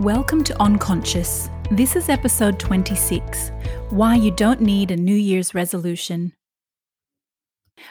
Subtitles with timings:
[0.00, 1.50] Welcome to Unconscious.
[1.70, 3.52] This is episode 26
[3.90, 6.32] Why You Don't Need a New Year's Resolution.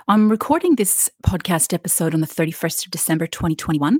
[0.07, 3.99] I'm recording this podcast episode on the 31st of December 2021.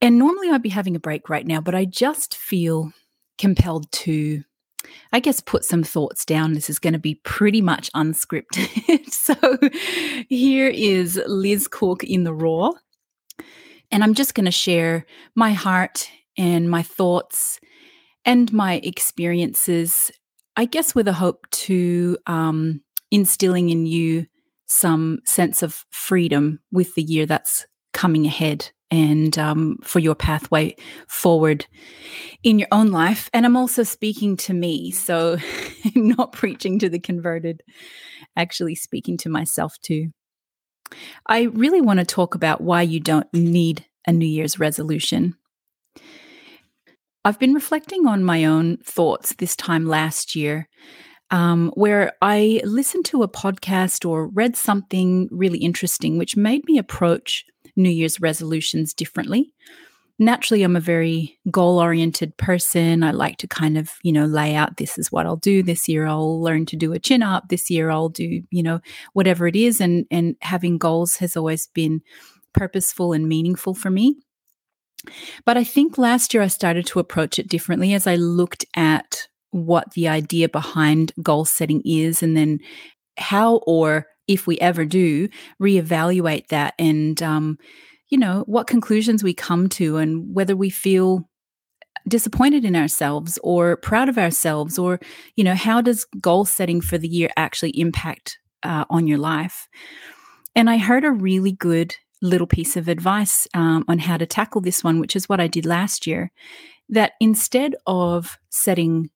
[0.00, 2.90] And normally I'd be having a break right now, but I just feel
[3.38, 4.42] compelled to,
[5.12, 6.54] I guess, put some thoughts down.
[6.54, 9.08] This is going to be pretty much unscripted.
[9.12, 9.36] so
[10.28, 12.72] here is Liz Cook in the Raw.
[13.92, 17.60] And I'm just going to share my heart and my thoughts
[18.24, 20.10] and my experiences,
[20.56, 24.26] I guess, with a hope to um, instilling in you
[24.66, 30.76] some sense of freedom with the year that's coming ahead and um, for your pathway
[31.08, 31.66] forward
[32.42, 33.30] in your own life.
[33.32, 35.38] And I'm also speaking to me, so
[35.94, 37.62] not preaching to the converted,
[38.36, 40.10] actually speaking to myself too.
[41.26, 45.36] I really want to talk about why you don't need a New Year's resolution.
[47.24, 50.68] I've been reflecting on my own thoughts this time last year,
[51.30, 56.78] um, where I listened to a podcast or read something really interesting, which made me
[56.78, 57.44] approach
[57.76, 59.54] New Year's resolutions differently.
[60.18, 63.02] Naturally, I'm a very goal oriented person.
[63.02, 65.88] I like to kind of, you know, lay out this is what I'll do this
[65.88, 66.06] year.
[66.06, 67.48] I'll learn to do a chin up.
[67.48, 68.80] This year, I'll do, you know,
[69.14, 69.80] whatever it is.
[69.80, 72.02] And, and having goals has always been
[72.52, 74.16] purposeful and meaningful for me.
[75.44, 79.28] But I think last year I started to approach it differently as I looked at
[79.50, 82.58] what the idea behind goal setting is and then
[83.18, 85.28] how or if we ever do
[85.60, 87.58] reevaluate that and um,
[88.08, 91.28] you know what conclusions we come to and whether we feel
[92.08, 94.98] disappointed in ourselves or proud of ourselves or
[95.36, 99.68] you know how does goal setting for the year actually impact uh, on your life?
[100.54, 104.60] And i heard a really good little piece of advice um, on how to tackle
[104.60, 106.30] this one, which is what I did last year.
[106.88, 109.10] That instead of setting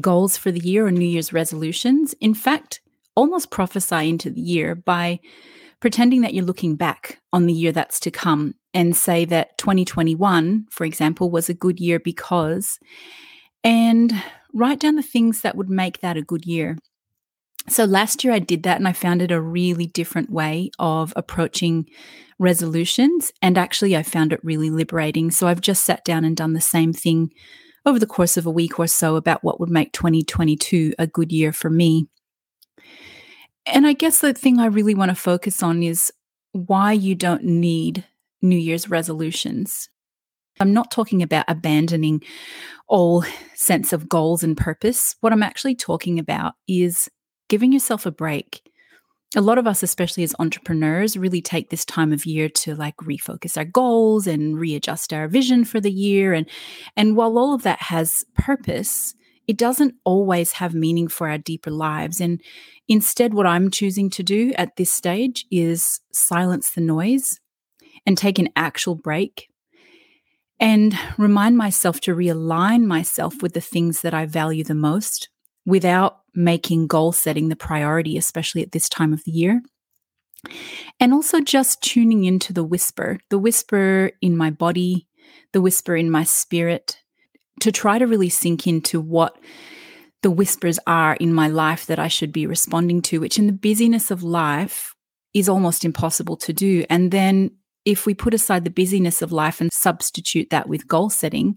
[0.00, 2.80] goals for the year or New Year's resolutions, in fact,
[3.14, 5.20] almost prophesy into the year by
[5.80, 10.66] pretending that you're looking back on the year that's to come and say that 2021,
[10.70, 12.78] for example, was a good year because,
[13.64, 14.12] and
[14.52, 16.76] write down the things that would make that a good year.
[17.68, 21.12] So last year I did that and I found it a really different way of
[21.16, 21.86] approaching
[22.38, 23.32] resolutions.
[23.42, 25.30] And actually, I found it really liberating.
[25.30, 27.32] So I've just sat down and done the same thing
[27.84, 31.32] over the course of a week or so about what would make 2022 a good
[31.32, 32.08] year for me.
[33.64, 36.12] And I guess the thing I really want to focus on is
[36.52, 38.04] why you don't need
[38.42, 39.88] New Year's resolutions.
[40.60, 42.22] I'm not talking about abandoning
[42.88, 43.24] all
[43.54, 45.16] sense of goals and purpose.
[45.20, 47.08] What I'm actually talking about is
[47.48, 48.62] giving yourself a break.
[49.34, 52.96] A lot of us especially as entrepreneurs really take this time of year to like
[52.98, 56.32] refocus our goals and readjust our vision for the year.
[56.32, 56.48] And
[56.96, 59.14] and while all of that has purpose
[59.48, 62.20] it doesn't always have meaning for our deeper lives.
[62.20, 62.40] And
[62.88, 67.40] instead what i'm choosing to do at this stage is silence the noise
[68.06, 69.48] and take an actual break
[70.58, 75.28] and remind myself to realign myself with the things that i value the most
[75.66, 79.60] without making goal setting the priority, especially at this time of the year.
[81.00, 85.08] And also just tuning into the whisper, the whisper in my body,
[85.52, 86.98] the whisper in my spirit,
[87.60, 89.36] to try to really sink into what
[90.22, 93.52] the whispers are in my life that I should be responding to, which in the
[93.52, 94.94] busyness of life
[95.34, 96.84] is almost impossible to do.
[96.88, 97.50] And then
[97.84, 101.56] if we put aside the busyness of life and substitute that with goal setting,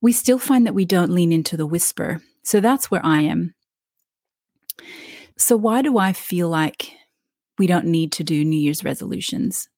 [0.00, 2.22] we still find that we don't lean into the whisper.
[2.44, 3.54] So that's where I am.
[5.36, 6.92] So, why do I feel like
[7.58, 9.68] we don't need to do New Year's resolutions?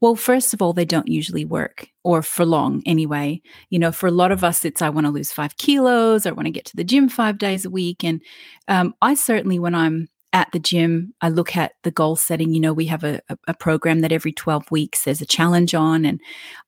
[0.00, 3.40] Well, first of all, they don't usually work or for long anyway.
[3.70, 6.30] You know, for a lot of us, it's I want to lose five kilos, I
[6.32, 8.04] want to get to the gym five days a week.
[8.04, 8.22] And
[8.68, 12.54] um, I certainly, when I'm at the gym, I look at the goal setting.
[12.54, 16.04] You know, we have a, a, program that every 12 weeks there's a challenge on,
[16.04, 16.20] and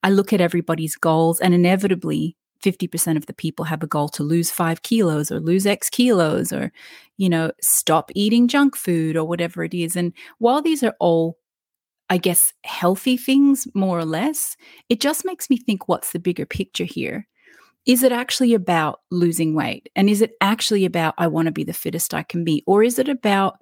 [0.02, 4.22] I look at everybody's goals, and inevitably, 50% of the people have a goal to
[4.22, 6.72] lose five kilos or lose X kilos or,
[7.16, 9.96] you know, stop eating junk food or whatever it is.
[9.96, 11.38] And while these are all,
[12.08, 14.56] I guess, healthy things, more or less,
[14.88, 17.26] it just makes me think what's the bigger picture here?
[17.86, 19.90] Is it actually about losing weight?
[19.94, 22.62] And is it actually about, I want to be the fittest I can be?
[22.66, 23.58] Or is it about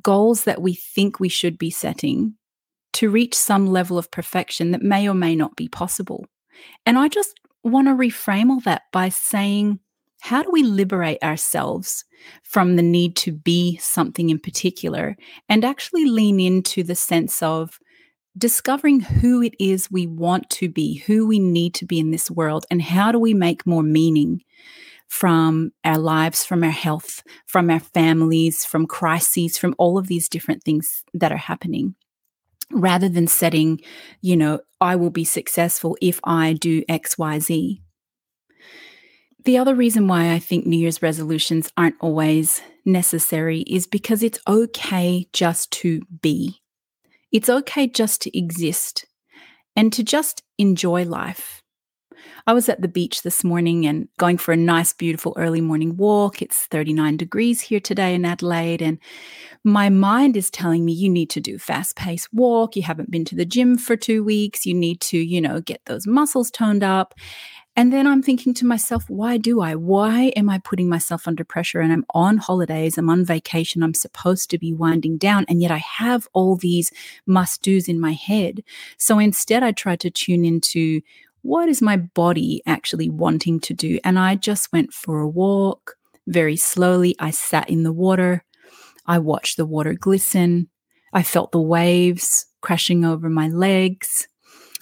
[0.00, 2.34] goals that we think we should be setting
[2.92, 6.26] to reach some level of perfection that may or may not be possible?
[6.86, 9.80] And I just want to reframe all that by saying,
[10.20, 12.04] how do we liberate ourselves
[12.42, 15.16] from the need to be something in particular
[15.48, 17.78] and actually lean into the sense of
[18.36, 22.30] discovering who it is we want to be, who we need to be in this
[22.30, 24.42] world, and how do we make more meaning
[25.08, 30.28] from our lives, from our health, from our families, from crises, from all of these
[30.28, 31.96] different things that are happening.
[32.72, 33.80] Rather than setting,
[34.20, 37.80] you know, I will be successful if I do XYZ.
[39.44, 44.38] The other reason why I think New Year's resolutions aren't always necessary is because it's
[44.46, 46.60] okay just to be.
[47.32, 49.06] It's okay just to exist
[49.74, 51.62] and to just enjoy life.
[52.50, 55.96] I was at the beach this morning and going for a nice, beautiful early morning
[55.96, 56.42] walk.
[56.42, 58.82] It's 39 degrees here today in Adelaide.
[58.82, 58.98] And
[59.62, 62.74] my mind is telling me you need to do fast paced walk.
[62.74, 64.66] You haven't been to the gym for two weeks.
[64.66, 67.14] You need to, you know, get those muscles toned up.
[67.76, 69.76] And then I'm thinking to myself, why do I?
[69.76, 71.78] Why am I putting myself under pressure?
[71.78, 75.46] And I'm on holidays, I'm on vacation, I'm supposed to be winding down.
[75.48, 76.90] And yet I have all these
[77.26, 78.64] must do's in my head.
[78.98, 81.00] So instead, I try to tune into
[81.42, 83.98] what is my body actually wanting to do?
[84.04, 85.96] And I just went for a walk
[86.26, 87.16] very slowly.
[87.18, 88.44] I sat in the water.
[89.06, 90.68] I watched the water glisten.
[91.12, 94.28] I felt the waves crashing over my legs.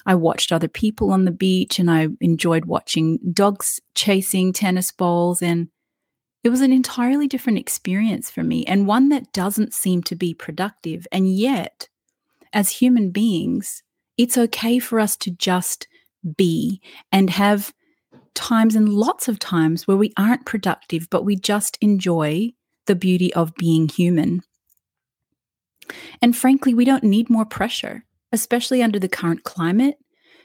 [0.05, 5.43] I watched other people on the beach and I enjoyed watching dogs chasing tennis balls.
[5.43, 5.69] And
[6.43, 10.34] it was an entirely different experience for me and one that doesn't seem to be
[10.34, 11.06] productive.
[11.12, 11.88] And yet,
[12.52, 13.82] as human beings,
[14.16, 15.87] it's okay for us to just
[16.37, 16.81] be
[17.13, 17.73] and have
[18.35, 22.51] times and lots of times where we aren't productive, but we just enjoy
[22.87, 24.43] the beauty of being human.
[26.23, 29.97] And frankly, we don't need more pressure especially under the current climate.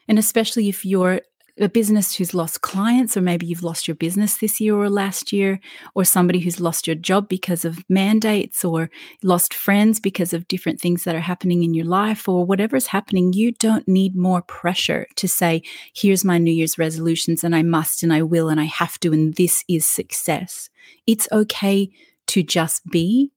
[0.08, 1.22] And especially if you're
[1.60, 5.32] a business who's lost clients, or maybe you've lost your business this year or last
[5.32, 5.60] year,
[5.94, 8.90] or somebody who's lost your job because of mandates, or
[9.22, 13.34] lost friends because of different things that are happening in your life, or whatever's happening,
[13.34, 15.62] you don't need more pressure to say,
[15.96, 19.14] here's my New Year's resolutions, and I must, and I will, and I have to,
[19.14, 20.70] and this is success.
[21.06, 21.92] It's okay
[22.28, 23.32] to just be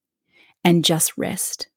[0.65, 1.69] and just rest.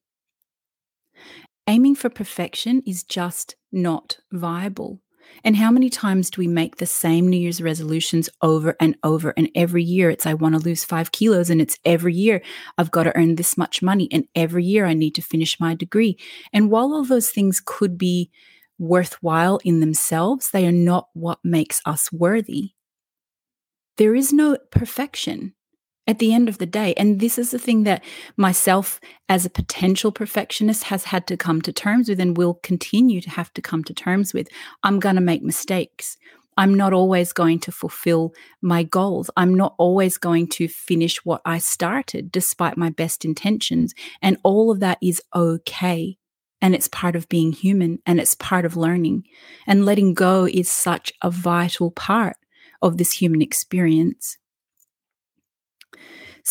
[1.68, 5.01] Aiming for perfection is just not viable.
[5.43, 9.33] And how many times do we make the same New Year's resolutions over and over?
[9.37, 11.49] And every year it's, I want to lose five kilos.
[11.49, 12.41] And it's every year
[12.77, 14.07] I've got to earn this much money.
[14.11, 16.17] And every year I need to finish my degree.
[16.53, 18.31] And while all those things could be
[18.77, 22.71] worthwhile in themselves, they are not what makes us worthy.
[23.97, 25.53] There is no perfection
[26.09, 26.95] at the end of the day.
[26.97, 28.03] And this is the thing that
[28.35, 33.21] myself, as a potential perfectionist, has had to come to terms with and will continue
[33.21, 34.47] to have to come to terms with.
[34.81, 36.17] I'm going to make mistakes.
[36.57, 39.29] I'm not always going to fulfill my goals.
[39.38, 43.94] I'm not always going to finish what I started despite my best intentions.
[44.19, 46.17] And all of that is okay.
[46.59, 49.25] And it's part of being human and it's part of learning.
[49.67, 52.38] And letting go is such a vital part
[52.81, 54.38] of this human experience.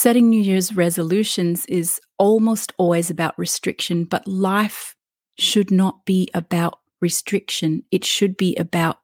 [0.00, 4.94] Setting New Year's resolutions is almost always about restriction, but life
[5.38, 7.82] should not be about restriction.
[7.90, 9.00] It should be about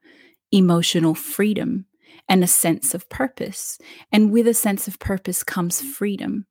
[0.52, 1.86] emotional freedom
[2.28, 3.76] and a sense of purpose.
[4.12, 6.46] And with a sense of purpose comes freedom.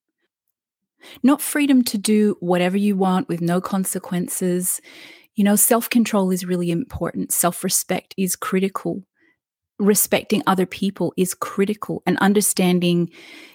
[1.24, 4.82] Not freedom to do whatever you want with no consequences.
[5.36, 9.06] You know, self control is really important, self respect is critical
[9.80, 13.10] respecting other people is critical and understanding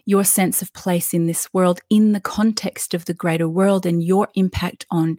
[0.05, 4.03] your sense of place in this world in the context of the greater world and
[4.03, 5.17] your impact on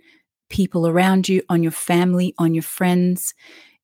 [0.50, 3.34] people around you, on your family, on your friends.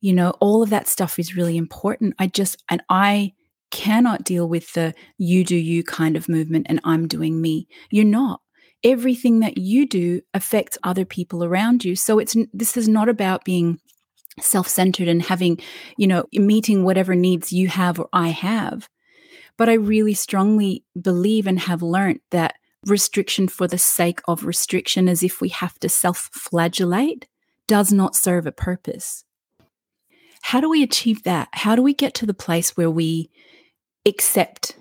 [0.02, 2.16] You know, all of that stuff is really important.
[2.20, 3.34] I just, and I
[3.72, 7.68] cannot deal with the you do you kind of movement and I'm doing me.
[7.92, 8.42] You're not.
[8.84, 11.96] Everything that you do affects other people around you.
[11.96, 13.80] So it's this is not about being
[14.39, 15.60] self-centered and having
[15.98, 18.89] you know meeting whatever needs you have or i have.
[19.58, 25.10] But i really strongly believe and have learned that restriction for the sake of restriction
[25.10, 27.27] as if we have to self-flagellate
[27.68, 29.24] does not serve a purpose.
[30.44, 31.48] How do we achieve that?
[31.54, 33.32] How do we get to the place where we
[34.06, 34.77] accept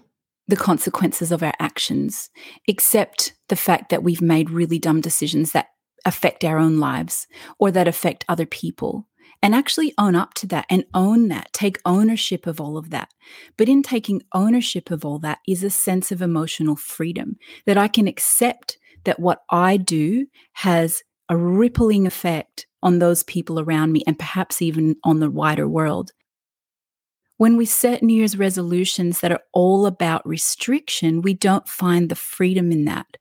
[0.46, 2.28] the consequences of our actions
[2.68, 5.68] accept the fact that we've made really dumb decisions that
[6.04, 7.26] affect our own lives
[7.58, 9.08] or that affect other people
[9.44, 13.10] and actually own up to that and own that, take ownership of all of that.
[13.58, 17.36] But in taking ownership of all that is a sense of emotional freedom
[17.66, 23.60] that I can accept that what I do has a rippling effect on those people
[23.60, 26.12] around me and perhaps even on the wider world.
[27.36, 32.14] When we set New Year's resolutions that are all about restriction, we don't find the
[32.14, 33.18] freedom in that.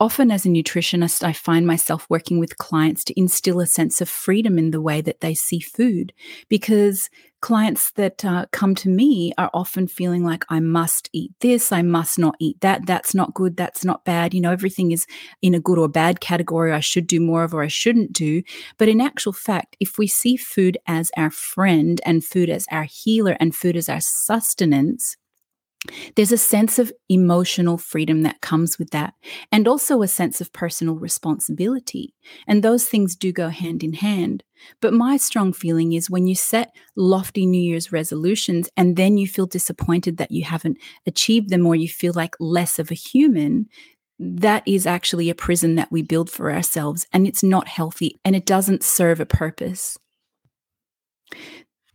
[0.00, 4.08] Often as a nutritionist, I find myself working with clients to instill a sense of
[4.08, 6.14] freedom in the way that they see food
[6.48, 7.10] because
[7.42, 11.82] clients that uh, come to me are often feeling like I must eat this, I
[11.82, 14.32] must not eat that, that's not good, that's not bad.
[14.32, 15.06] You know, everything is
[15.42, 18.42] in a good or bad category I should do more of or I shouldn't do.
[18.78, 22.84] But in actual fact, if we see food as our friend and food as our
[22.84, 25.16] healer and food as our sustenance,
[26.14, 29.14] there's a sense of emotional freedom that comes with that,
[29.50, 32.14] and also a sense of personal responsibility.
[32.46, 34.44] And those things do go hand in hand.
[34.82, 39.26] But my strong feeling is when you set lofty New Year's resolutions and then you
[39.26, 43.66] feel disappointed that you haven't achieved them or you feel like less of a human,
[44.18, 48.36] that is actually a prison that we build for ourselves and it's not healthy and
[48.36, 49.96] it doesn't serve a purpose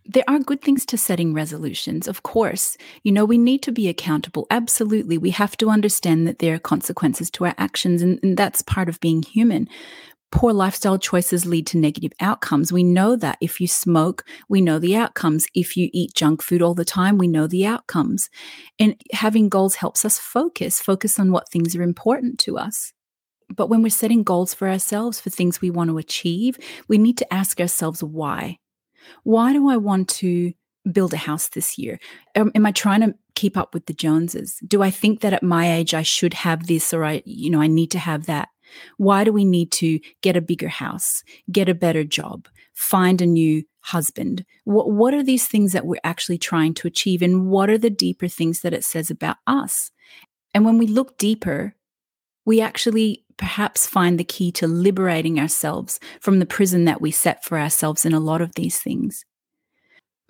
[0.05, 2.77] there are good things to setting resolutions, of course.
[3.03, 4.45] You know, we need to be accountable.
[4.51, 5.17] Absolutely.
[5.17, 8.89] We have to understand that there are consequences to our actions, and, and, that's part
[8.89, 9.67] of being human.
[10.31, 12.73] Poor lifestyle choices lead to negative outcomes.
[12.73, 13.37] We know that.
[13.39, 15.47] If you smoke, we know the outcomes.
[15.55, 18.29] If you eat junk food all the time, we know the outcomes.
[18.77, 22.91] And having goals helps us focus, focus on what things are important to us.
[23.55, 26.57] But when we're setting goals for ourselves, for things we want to achieve,
[26.87, 28.57] we need to ask ourselves why
[29.23, 30.53] why do I want to
[30.91, 31.99] build a house this year?
[32.35, 34.59] Am, am, I trying to keep up with the Joneses?
[34.67, 37.61] Do I think that at my age I should have this or I, you know,
[37.61, 38.49] I need to have that?
[38.97, 43.25] Why do we need to get a bigger house, get a better job, find a
[43.25, 44.45] new husband?
[44.63, 47.21] What, what are these things that we're actually trying to achieve?
[47.21, 49.91] And what are the deeper things that it says about us?
[50.53, 51.75] And when we look deeper,
[52.45, 57.43] we actually perhaps find the key to liberating ourselves from the prison that we set
[57.43, 59.25] for ourselves in a lot of these things.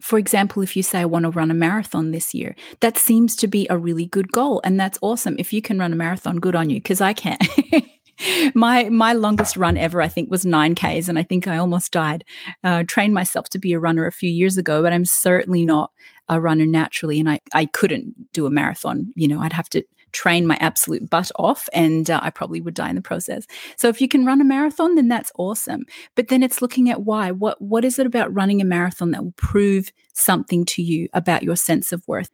[0.02, 3.36] For example, if you say, I want to run a marathon this year, that seems
[3.38, 4.62] to be a really good goal.
[4.64, 5.36] And that's awesome.
[5.40, 7.42] If you can run a marathon, good on you, because I can't.
[8.54, 11.92] my my longest run ever, I think, was nine Ks, and I think I almost
[11.92, 12.24] died.
[12.64, 15.92] Uh, trained myself to be a runner a few years ago, but I'm certainly not
[16.30, 19.12] a runner naturally, and I I couldn't do a marathon.
[19.16, 19.84] You know, I'd have to
[20.16, 23.46] train my absolute butt off and uh, I probably would die in the process.
[23.78, 25.86] So if you can run a marathon then that's awesome.
[26.16, 27.32] But then it's looking at why.
[27.32, 31.44] What what is it about running a marathon that will prove something to you about
[31.44, 32.30] your sense of worth?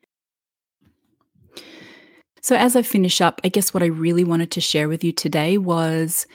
[2.41, 5.11] So as I finish up, I guess what I really wanted to share with you
[5.11, 6.25] today was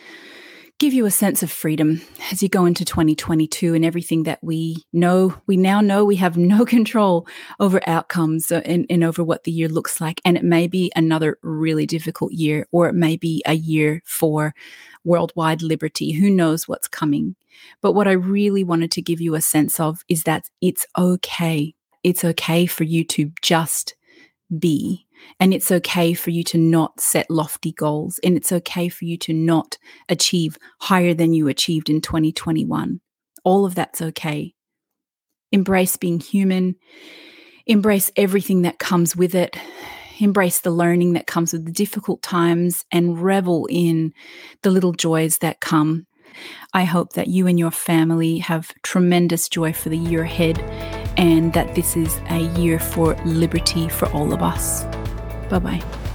[0.78, 4.76] give you a sense of freedom as you go into 2022 and everything that we
[4.92, 5.34] know.
[5.46, 7.26] We now know we have no control
[7.58, 10.20] over outcomes uh, and, and, over what the year looks like.
[10.24, 14.54] And it may be another really difficult year, or it may be a year for
[15.04, 16.12] worldwide liberty.
[16.12, 17.36] Who knows what's coming?
[17.80, 21.74] But what I really wanted to give you a sense of is that it's okay.
[22.02, 23.94] It's okay for you to just
[24.58, 25.05] be
[25.38, 28.18] and it's okay for you to not set lofty goals.
[28.24, 33.00] And it's okay for you to not achieve higher than you achieved in 2021.
[33.44, 34.54] All of that's okay.
[35.52, 36.76] Embrace being human.
[37.66, 39.56] Embrace everything that comes with it.
[40.18, 44.12] Embrace the learning that comes with the difficult times and revel in
[44.62, 46.06] the little joys that come.
[46.72, 50.58] I hope that you and your family have tremendous joy for the year ahead
[51.16, 54.84] and that this is a year for liberty for all of us.
[55.48, 56.05] Bye bye.